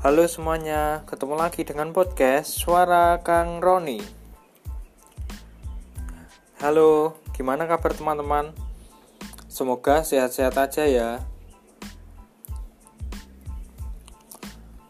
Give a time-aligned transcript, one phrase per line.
[0.00, 4.00] Halo semuanya, ketemu lagi dengan podcast Suara Kang Roni.
[6.56, 8.56] Halo, gimana kabar teman-teman?
[9.52, 11.10] Semoga sehat-sehat aja ya.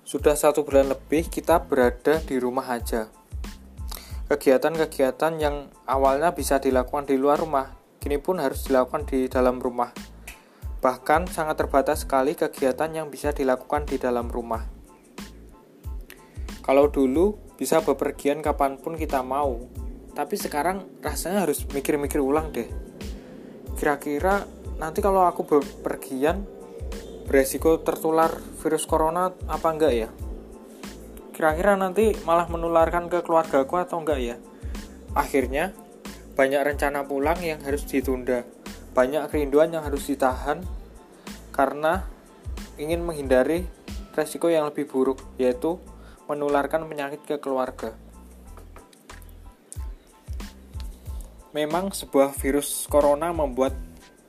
[0.07, 3.11] Sudah satu bulan lebih kita berada di rumah aja.
[4.30, 9.91] Kegiatan-kegiatan yang awalnya bisa dilakukan di luar rumah, kini pun harus dilakukan di dalam rumah.
[10.79, 14.79] Bahkan sangat terbatas sekali kegiatan yang bisa dilakukan di dalam rumah.
[16.60, 19.68] Kalau dulu bisa bepergian kapan pun kita mau,
[20.12, 22.68] tapi sekarang rasanya harus mikir-mikir ulang deh.
[23.77, 24.45] Kira-kira
[24.77, 26.45] nanti kalau aku bepergian,
[27.24, 30.09] beresiko tertular virus corona apa enggak ya?
[31.32, 34.37] Kira-kira nanti malah menularkan ke keluargaku atau enggak ya?
[35.16, 35.73] Akhirnya,
[36.37, 38.45] banyak rencana pulang yang harus ditunda,
[38.92, 40.60] banyak kerinduan yang harus ditahan
[41.52, 42.04] karena
[42.80, 43.68] ingin menghindari
[44.16, 45.76] resiko yang lebih buruk, yaitu
[46.30, 47.90] menularkan penyakit ke keluarga.
[51.50, 53.74] Memang sebuah virus corona membuat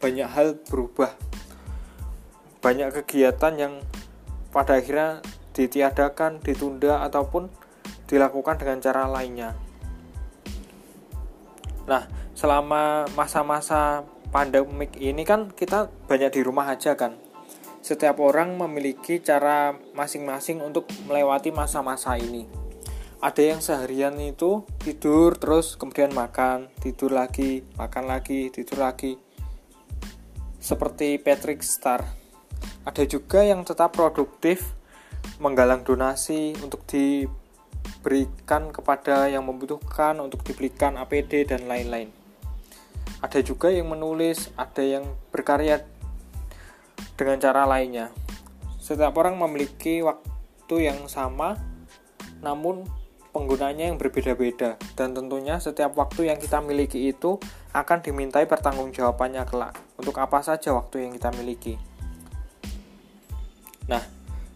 [0.02, 1.14] banyak hal berubah.
[2.66, 3.74] Banyak kegiatan yang
[4.50, 5.22] pada akhirnya
[5.54, 7.54] ditiadakan, ditunda ataupun
[8.10, 9.54] dilakukan dengan cara lainnya.
[11.86, 14.02] Nah, selama masa-masa
[14.34, 17.21] pandemik ini kan kita banyak di rumah aja kan
[17.82, 22.46] setiap orang memiliki cara masing-masing untuk melewati masa-masa ini.
[23.22, 29.18] Ada yang seharian itu tidur terus kemudian makan, tidur lagi, makan lagi, tidur lagi.
[30.58, 32.02] Seperti Patrick Star.
[32.82, 34.74] Ada juga yang tetap produktif
[35.38, 42.10] menggalang donasi untuk diberikan kepada yang membutuhkan, untuk dibelikan APD dan lain-lain.
[43.22, 45.86] Ada juga yang menulis, ada yang berkarya
[47.22, 48.10] dengan cara lainnya.
[48.82, 51.54] Setiap orang memiliki waktu yang sama,
[52.42, 52.90] namun
[53.30, 57.38] penggunanya yang berbeda-beda, dan tentunya setiap waktu yang kita miliki itu
[57.78, 59.78] akan dimintai pertanggungjawabannya kelak.
[60.02, 61.78] Untuk apa saja waktu yang kita miliki?
[63.86, 64.02] Nah,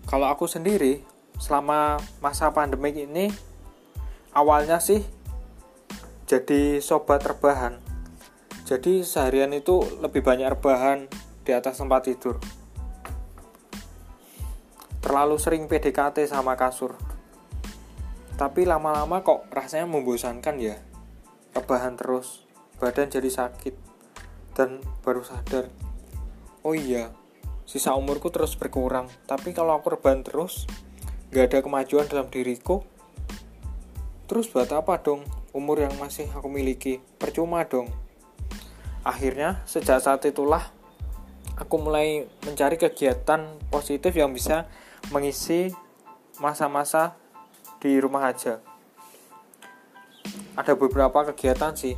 [0.09, 1.05] kalau aku sendiri,
[1.37, 3.29] selama masa pandemi ini,
[4.33, 5.05] awalnya sih
[6.25, 7.77] jadi sobat rebahan.
[8.65, 11.05] Jadi seharian itu lebih banyak rebahan
[11.45, 12.41] di atas tempat tidur
[15.05, 16.97] terlalu sering PDKT sama kasur.
[18.41, 20.81] Tapi lama-lama kok rasanya membosankan ya.
[21.53, 22.41] Rebahan terus,
[22.81, 23.77] badan jadi sakit,
[24.57, 25.69] dan baru sadar.
[26.65, 27.13] Oh iya,
[27.69, 29.05] sisa umurku terus berkurang.
[29.29, 30.65] Tapi kalau aku rebahan terus,
[31.29, 32.81] gak ada kemajuan dalam diriku,
[34.25, 35.21] terus buat apa dong
[35.53, 36.97] umur yang masih aku miliki?
[37.21, 37.93] Percuma dong.
[39.05, 40.74] Akhirnya, sejak saat itulah
[41.55, 44.67] aku mulai mencari kegiatan positif yang bisa
[45.11, 45.71] mengisi
[46.39, 47.15] masa-masa
[47.79, 48.59] di rumah aja.
[50.55, 51.95] Ada beberapa kegiatan sih.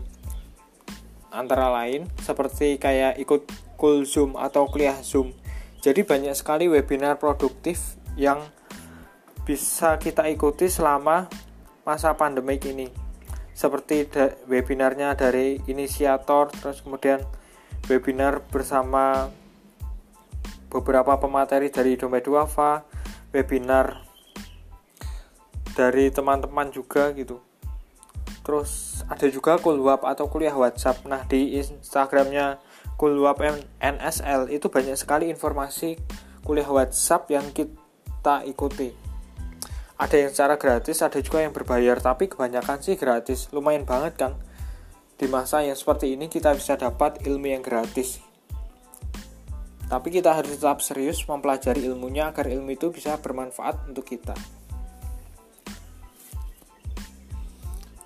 [1.29, 3.45] Antara lain seperti kayak ikut
[3.77, 5.33] cool Zoom atau kuliah Zoom.
[5.81, 8.41] Jadi banyak sekali webinar produktif yang
[9.45, 11.29] bisa kita ikuti selama
[11.85, 12.89] masa pandemik ini.
[13.53, 14.09] Seperti
[14.49, 17.21] webinarnya dari inisiator, terus kemudian
[17.87, 19.31] webinar bersama
[20.67, 22.83] beberapa pemateri dari Dompet Duafa,
[23.31, 24.03] webinar
[25.75, 27.39] dari teman-teman juga gitu.
[28.43, 31.03] Terus ada juga kulwap atau kuliah WhatsApp.
[31.05, 32.59] Nah di Instagramnya
[32.95, 33.43] kulwap
[33.79, 35.99] NSL itu banyak sekali informasi
[36.41, 38.91] kuliah WhatsApp yang kita ikuti.
[39.97, 43.49] Ada yang secara gratis ada juga yang berbayar tapi kebanyakan sih gratis.
[43.51, 44.33] Lumayan banget kan
[45.17, 48.26] di masa yang seperti ini kita bisa dapat ilmu yang gratis
[49.87, 54.35] tapi kita harus tetap serius mempelajari ilmunya agar ilmu itu bisa bermanfaat untuk kita.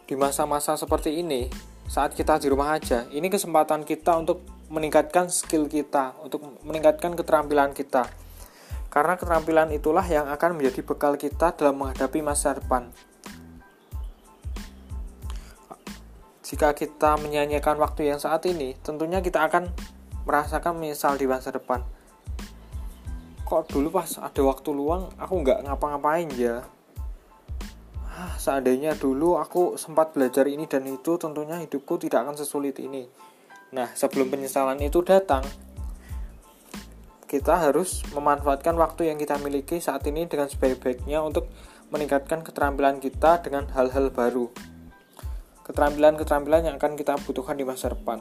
[0.06, 1.50] Di masa-masa seperti ini,
[1.90, 7.74] saat kita di rumah aja, ini kesempatan kita untuk meningkatkan skill kita, untuk meningkatkan keterampilan
[7.74, 8.06] kita.
[8.92, 12.92] Karena keterampilan itulah yang akan menjadi bekal kita dalam menghadapi masa depan.
[16.44, 19.72] Jika kita menyanyikan waktu yang saat ini, tentunya kita akan
[20.26, 21.82] merasakan menyesal di masa depan.
[23.46, 26.64] Kok dulu pas ada waktu luang aku nggak ngapa-ngapain ya?
[28.12, 33.08] Ah, seandainya dulu aku sempat belajar ini dan itu tentunya hidupku tidak akan sesulit ini.
[33.76, 35.44] Nah sebelum penyesalan itu datang
[37.32, 41.48] kita harus memanfaatkan waktu yang kita miliki saat ini dengan sebaik-baiknya untuk
[41.88, 44.52] meningkatkan keterampilan kita dengan hal-hal baru.
[45.64, 48.20] Keterampilan-keterampilan yang akan kita butuhkan di masa depan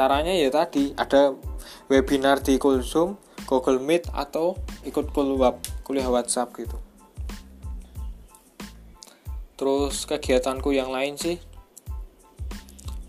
[0.00, 1.36] caranya ya tadi ada
[1.92, 4.56] webinar di Zoom, Google Meet atau
[4.88, 5.12] ikut
[5.84, 6.80] kuliah WhatsApp gitu.
[9.60, 11.36] Terus kegiatanku yang lain sih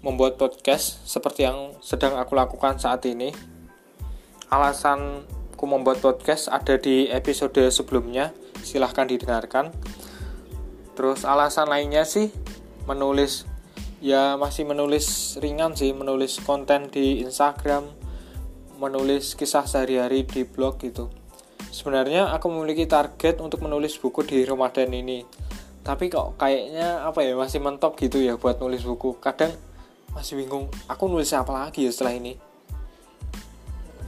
[0.04, 3.32] membuat podcast seperti yang sedang aku lakukan saat ini.
[4.52, 8.36] Alasanku membuat podcast ada di episode sebelumnya
[8.68, 9.72] silahkan didengarkan.
[11.00, 12.36] Terus alasan lainnya sih
[12.84, 13.48] menulis
[14.02, 17.86] ya masih menulis ringan sih menulis konten di Instagram
[18.82, 21.14] menulis kisah sehari-hari di blog gitu.
[21.70, 25.22] Sebenarnya aku memiliki target untuk menulis buku di Ramadan ini.
[25.86, 29.22] Tapi kok kayaknya apa ya masih mentok gitu ya buat nulis buku.
[29.22, 29.54] Kadang
[30.18, 32.34] masih bingung aku nulis apa lagi ya setelah ini?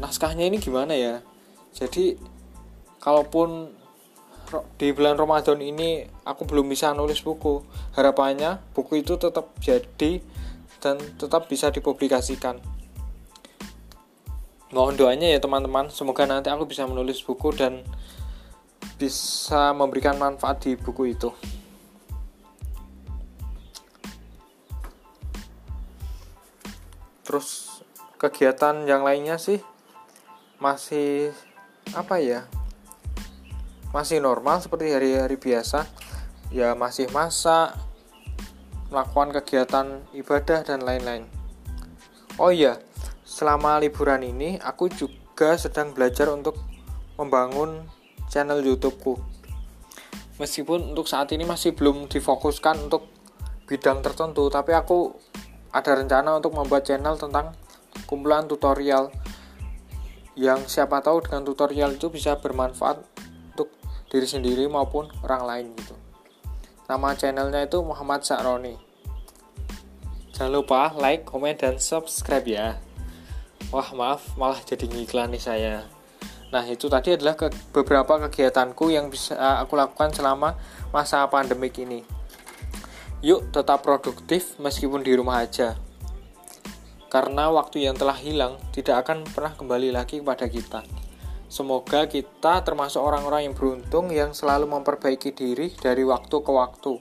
[0.01, 1.21] Naskahnya ini gimana ya?
[1.69, 2.17] Jadi
[2.97, 3.69] kalaupun
[4.77, 7.63] di bulan Ramadan ini aku belum bisa nulis buku.
[7.97, 10.21] Harapannya buku itu tetap jadi
[10.83, 12.59] dan tetap bisa dipublikasikan.
[14.73, 15.89] Mohon doanya ya teman-teman.
[15.89, 17.85] Semoga nanti aku bisa menulis buku dan
[18.97, 21.29] bisa memberikan manfaat di buku itu.
[27.23, 27.81] Terus
[28.21, 29.61] kegiatan yang lainnya sih
[30.61, 31.35] masih
[31.91, 32.47] apa ya
[33.93, 35.85] masih normal seperti hari-hari biasa
[36.49, 37.77] ya masih masak
[38.89, 39.87] melakukan kegiatan
[40.17, 41.29] ibadah dan lain-lain
[42.41, 42.81] oh iya
[43.23, 46.59] selama liburan ini aku juga sedang belajar untuk
[47.17, 47.85] membangun
[48.33, 49.21] channel YouTubeku.
[50.41, 53.05] Meskipun untuk saat ini masih belum difokuskan untuk
[53.69, 55.13] bidang tertentu, tapi aku
[55.69, 57.53] ada rencana untuk membuat channel tentang
[58.09, 59.13] kumpulan tutorial
[60.33, 62.97] yang siapa tahu dengan tutorial itu bisa bermanfaat
[64.13, 65.97] diri sendiri maupun orang lain gitu.
[66.85, 68.77] Nama channelnya itu Muhammad Sakroni.
[70.37, 72.77] Jangan lupa like, komen, dan subscribe ya.
[73.73, 75.75] Wah maaf malah jadi ngiklan nih saya.
[76.53, 80.61] Nah itu tadi adalah ke, beberapa kegiatanku yang bisa aku lakukan selama
[80.93, 82.05] masa pandemik ini.
[83.25, 85.73] Yuk tetap produktif meskipun di rumah aja.
[87.09, 90.85] Karena waktu yang telah hilang tidak akan pernah kembali lagi kepada kita
[91.53, 96.97] Semoga kita termasuk orang-orang yang beruntung yang selalu memperbaiki diri dari waktu ke waktu.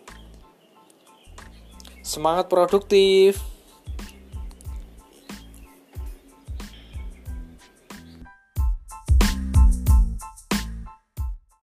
[2.04, 3.51] Semangat produktif!